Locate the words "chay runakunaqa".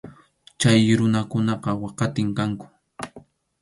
0.59-1.69